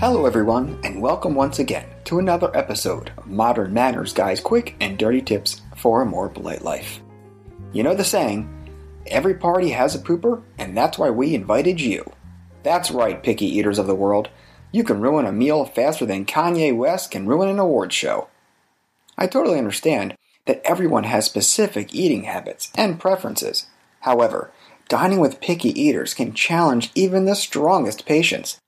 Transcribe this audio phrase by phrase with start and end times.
[0.00, 4.96] Hello, everyone, and welcome once again to another episode of Modern Manners Guys Quick and
[4.96, 7.00] Dirty Tips for a More Polite Life.
[7.72, 8.48] You know the saying,
[9.08, 12.12] every party has a pooper, and that's why we invited you.
[12.62, 14.28] That's right, picky eaters of the world.
[14.70, 18.28] You can ruin a meal faster than Kanye West can ruin an award show.
[19.18, 20.14] I totally understand
[20.46, 23.66] that everyone has specific eating habits and preferences.
[24.02, 24.52] However,
[24.88, 28.60] dining with picky eaters can challenge even the strongest patience.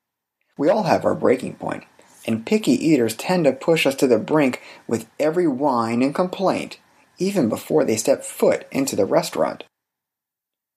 [0.61, 1.85] We all have our breaking point,
[2.27, 6.79] and picky eaters tend to push us to the brink with every whine and complaint,
[7.17, 9.65] even before they step foot into the restaurant.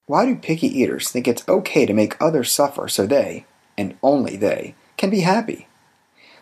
[0.06, 3.44] Why do picky eaters think it's okay to make others suffer so they,
[3.76, 5.68] and only they, can be happy?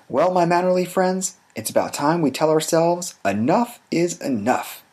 [0.08, 4.84] Well, my mannerly friends, it's about time we tell ourselves enough is enough.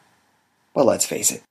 [0.74, 1.44] But let's face it,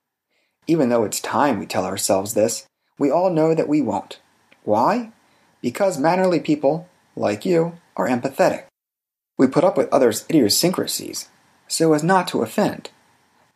[0.66, 2.66] even though it's time we tell ourselves this,
[2.98, 4.18] we all know that we won't.
[4.64, 5.12] Why?
[5.60, 8.64] Because mannerly people, like you, are empathetic.
[9.36, 11.28] We put up with others' idiosyncrasies
[11.68, 12.90] so as not to offend.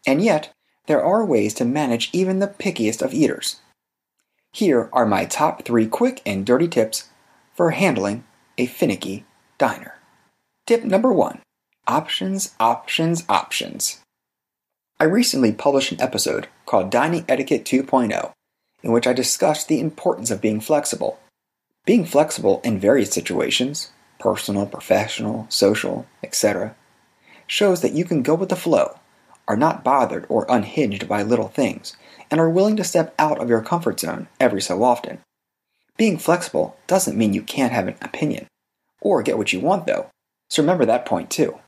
[0.07, 0.53] And yet,
[0.87, 3.61] there are ways to manage even the pickiest of eaters.
[4.53, 7.09] Here are my top three quick and dirty tips
[7.55, 8.25] for handling
[8.59, 9.25] a finicky
[9.59, 9.95] diner.
[10.67, 11.41] Tip number one
[11.89, 14.01] options, options, options.
[15.01, 18.33] I recently published an episode called Dining Etiquette 2.0,
[18.83, 21.19] in which I discussed the importance of being flexible
[21.85, 26.77] being flexible in various situations personal, professional, social, etc.
[27.49, 29.01] shows that you can go with the flow,
[29.49, 31.97] are not bothered or unhinged by little things,
[32.31, 35.19] and are willing to step out of your comfort zone every so often.
[35.97, 38.47] Being flexible doesn't mean you can't have an opinion,
[39.01, 40.07] or get what you want though,
[40.49, 41.59] so remember that point too.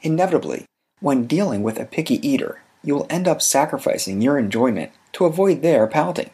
[0.00, 0.64] Inevitably,
[1.00, 5.60] when dealing with a picky eater, you will end up sacrificing your enjoyment to avoid
[5.60, 6.30] their pouting.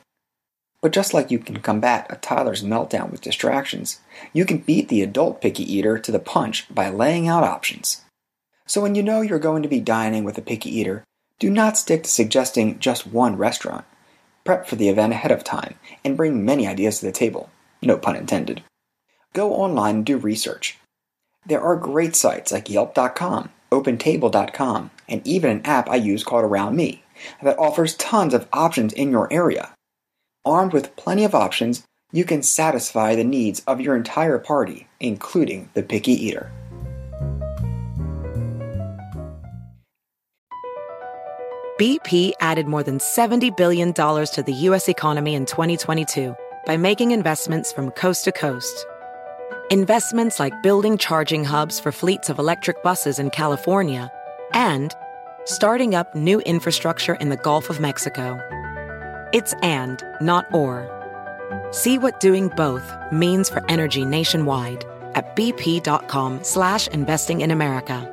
[0.87, 3.99] But just like you can combat a toddler's meltdown with distractions,
[4.33, 8.05] you can beat the adult picky eater to the punch by laying out options.
[8.69, 11.03] So when you know you're going to be dining with a picky eater,
[11.41, 13.85] do not stick to suggesting just one restaurant.
[14.45, 15.75] Prep for the event ahead of time
[16.05, 17.51] and bring many ideas to the table.
[17.83, 18.63] No pun intended.
[19.33, 20.79] Go online and do research.
[21.45, 26.77] There are great sites like Yelp.com, OpenTable.com, and even an app I use called Around
[26.77, 27.03] Me
[27.43, 29.73] that offers tons of options in your area.
[30.47, 35.69] Armed with plenty of options, you can satisfy the needs of your entire party, including
[35.75, 36.53] the picky eater.
[41.81, 44.89] BP added more than $70 billion to the U.S.
[44.89, 48.87] economy in 2022 by making investments from coast to coast.
[49.71, 54.12] Investments like building charging hubs for fleets of electric buses in California
[54.55, 54.95] and
[55.45, 58.41] starting up new infrastructure in the Gulf of Mexico.
[59.37, 60.89] It's and, not or.
[61.71, 68.11] See what doing both means for energy nationwide at bp.com slash investing in America.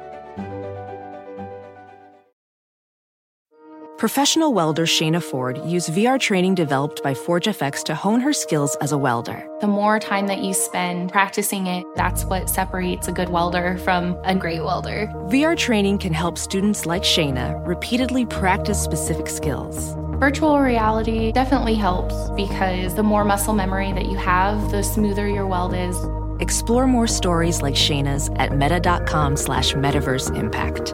[3.98, 8.92] Professional welder Shayna Ford used VR training developed by ForgeFX to hone her skills as
[8.92, 9.48] a welder.
[9.62, 14.18] The more time that you spend practicing it, that's what separates a good welder from
[14.26, 15.08] a great welder.
[15.28, 19.96] VR training can help students like Shayna repeatedly practice specific skills.
[20.20, 25.48] Virtual reality definitely helps because the more muscle memory that you have, the smoother your
[25.48, 25.98] weld is.
[26.40, 30.94] Explore more stories like Shayna's at meta.com slash metaverse impact.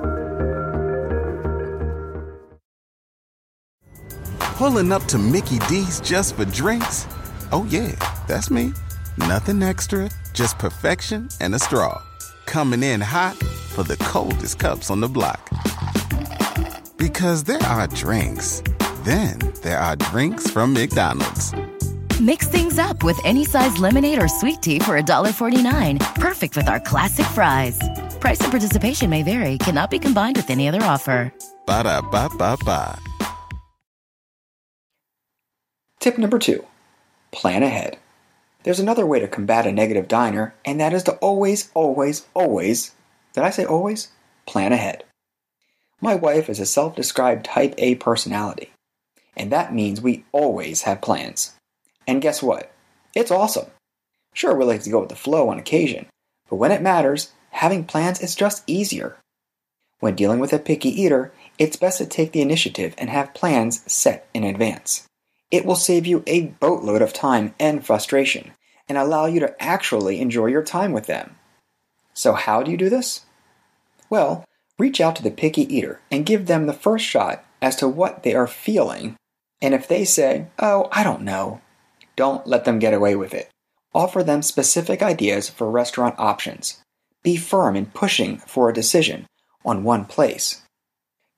[4.39, 7.06] Pulling up to Mickey D's just for drinks?
[7.51, 7.95] Oh yeah,
[8.25, 8.72] that's me.
[9.18, 12.01] Nothing extra, just perfection and a straw.
[12.45, 15.45] Coming in hot for the coldest cups on the block.
[16.98, 18.62] Because there are drinks
[19.04, 21.54] Then there are drinks from McDonald's.
[22.19, 26.16] Mix things up with any size lemonade or sweet tea for $1.49.
[26.16, 27.80] Perfect with our classic fries.
[28.19, 31.34] Price and participation may vary, cannot be combined with any other offer.
[31.66, 33.00] Ba da ba ba ba.
[36.00, 36.66] Tip number two
[37.31, 37.98] plan ahead.
[38.63, 42.92] There's another way to combat a negative diner, and that is to always, always, always,
[43.34, 44.10] did I say always?
[44.46, 45.04] Plan ahead.
[46.01, 48.72] My wife is a self described type A personality,
[49.36, 51.54] and that means we always have plans.
[52.08, 52.72] And guess what?
[53.16, 53.68] It's awesome.
[54.34, 56.08] Sure, we like to go with the flow on occasion,
[56.50, 59.18] but when it matters, having plans is just easier.
[60.00, 63.92] When dealing with a picky eater, it's best to take the initiative and have plans
[63.92, 65.08] set in advance.
[65.52, 68.52] It will save you a boatload of time and frustration
[68.88, 71.36] and allow you to actually enjoy your time with them.
[72.14, 73.25] So, how do you do this?
[74.10, 74.46] Well,
[74.80, 78.24] reach out to the picky eater and give them the first shot as to what
[78.24, 79.16] they are feeling.
[79.62, 81.62] And if they say, Oh, I don't know,
[82.16, 83.50] don't let them get away with it.
[83.94, 86.81] Offer them specific ideas for restaurant options.
[87.22, 89.26] Be firm in pushing for a decision
[89.66, 90.62] on one place.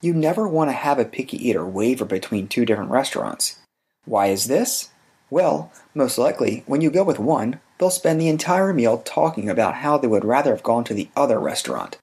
[0.00, 3.58] You never want to have a picky eater waver between two different restaurants.
[4.04, 4.90] Why is this?
[5.30, 9.76] Well, most likely, when you go with one, they'll spend the entire meal talking about
[9.76, 11.96] how they would rather have gone to the other restaurant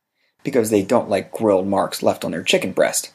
[0.44, 3.12] because they don't like grilled marks left on their chicken breast.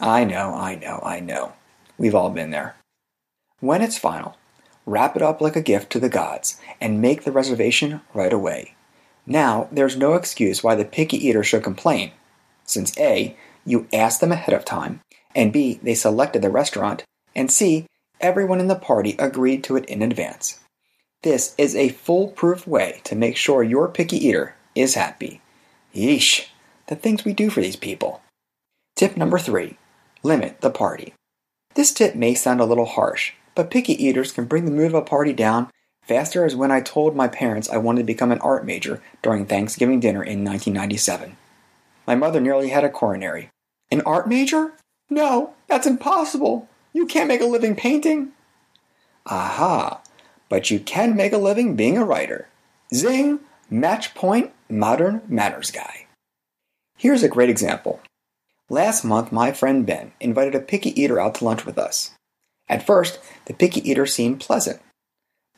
[0.00, 1.54] I know, I know, I know.
[1.98, 2.76] We've all been there.
[3.60, 4.36] When it's final,
[4.84, 8.74] wrap it up like a gift to the gods and make the reservation right away.
[9.26, 12.12] Now, there's no excuse why the picky eater should complain,
[12.64, 15.00] since A, you asked them ahead of time,
[15.34, 17.04] and B, they selected the restaurant,
[17.34, 17.86] and C,
[18.20, 20.60] everyone in the party agreed to it in advance.
[21.22, 25.40] This is a foolproof way to make sure your picky eater is happy.
[25.94, 26.46] Yeesh,
[26.88, 28.22] the things we do for these people.
[28.94, 29.76] Tip number three
[30.22, 31.14] limit the party.
[31.74, 34.94] This tip may sound a little harsh, but picky eaters can bring the mood of
[34.94, 35.68] a party down
[36.06, 39.44] faster as when I told my parents I wanted to become an art major during
[39.44, 41.36] Thanksgiving dinner in 1997.
[42.06, 43.50] My mother nearly had a coronary.
[43.90, 44.72] An art major?
[45.10, 46.68] No, that's impossible.
[46.92, 48.32] You can't make a living painting.
[49.26, 50.00] Aha,
[50.48, 52.48] but you can make a living being a writer.
[52.94, 53.40] Zing!
[53.68, 56.05] Match point, modern manners guy.
[56.96, 58.00] Here's a great example.
[58.70, 62.12] Last month, my friend Ben invited a picky eater out to lunch with us.
[62.68, 64.80] At first, the picky eater seemed pleasant.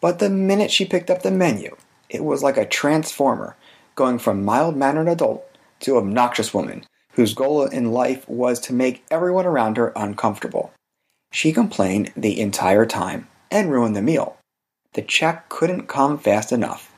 [0.00, 1.76] But the minute she picked up the menu,
[2.08, 3.56] it was like a transformer,
[3.94, 5.44] going from mild mannered adult
[5.80, 10.72] to obnoxious woman whose goal in life was to make everyone around her uncomfortable.
[11.32, 14.36] She complained the entire time and ruined the meal.
[14.92, 16.94] The check couldn't come fast enough.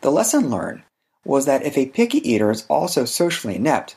[0.00, 0.82] The lesson learned
[1.24, 3.96] was that if a picky eater is also socially inept,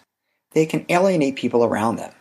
[0.51, 2.13] they can alienate people around them.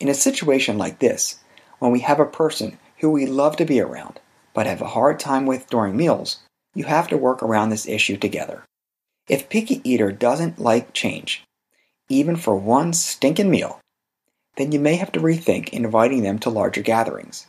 [0.00, 1.38] In a situation like this,
[1.78, 4.20] when we have a person who we love to be around,
[4.54, 6.38] but have a hard time with during meals,
[6.74, 8.64] you have to work around this issue together.
[9.28, 11.44] If picky eater doesn't like change,
[12.08, 13.80] even for one stinking meal,
[14.56, 17.46] then you may have to rethink inviting them to larger gatherings.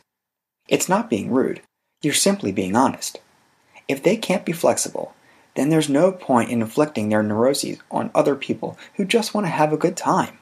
[0.68, 1.60] It's not being rude,
[2.02, 3.18] you're simply being honest.
[3.88, 5.14] If they can't be flexible,
[5.54, 9.50] then there's no point in inflicting their neuroses on other people who just want to
[9.50, 10.38] have a good time.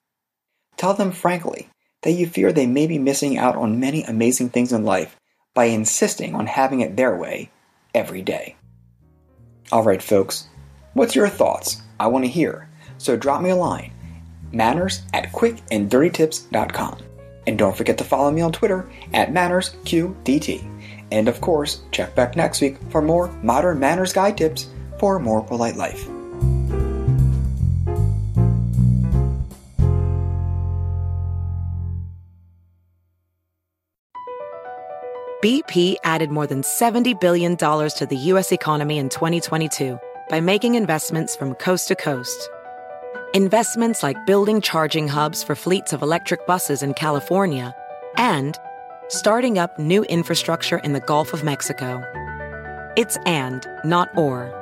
[0.77, 1.69] Tell them frankly
[2.03, 5.17] that you fear they may be missing out on many amazing things in life
[5.55, 7.51] by insisting on having it their way
[7.95, 8.57] every day.
[9.71, 10.49] Alright, folks,
[10.95, 11.83] what's your thoughts?
[12.01, 13.93] I want to hear, so drop me a line
[14.53, 16.99] manners at quickanddirtytips.com.
[17.47, 20.69] And don't forget to follow me on Twitter at mannersqdt.
[21.11, 24.69] And of course, check back next week for more modern manners guide tips
[25.03, 26.07] for a more polite life.
[35.43, 38.53] BP added more than $70 billion to the U.S.
[38.53, 39.99] economy in 2022
[40.31, 42.49] by making investments from coast to coast.
[43.35, 47.75] Investments like building charging hubs for fleets of electric buses in California
[48.17, 48.57] and
[49.09, 52.01] starting up new infrastructure in the Gulf of Mexico.
[52.97, 54.62] It's and, not or.